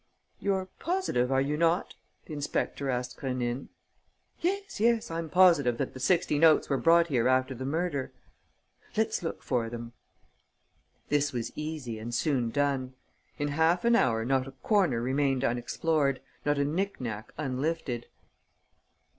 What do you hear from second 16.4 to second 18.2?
not a knick knack unlifted.